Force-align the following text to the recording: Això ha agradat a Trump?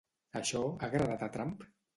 Això 0.39 0.61
ha 0.69 0.89
agradat 0.89 1.27
a 1.27 1.31
Trump? 1.37 1.57